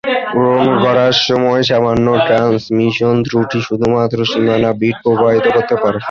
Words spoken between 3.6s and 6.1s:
শুধুমাত্র সীমানা বিট প্রভাবিত করতে পারে।